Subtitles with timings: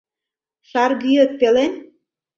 [0.69, 1.73] Шаргӱэт пелен?